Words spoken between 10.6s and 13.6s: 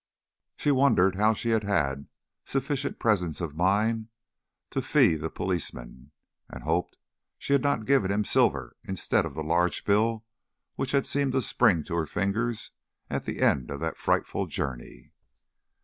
which had seemed to spring to her fingers at the